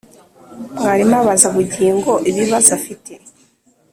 [0.79, 3.11] Mwarimu abaza Bugingo ibibazo afite